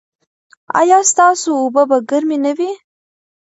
[0.79, 2.71] ایا ستاسو اوبه به ګرمې نه وي؟